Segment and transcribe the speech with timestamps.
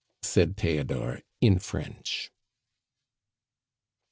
[0.23, 2.31] said Theodore in French.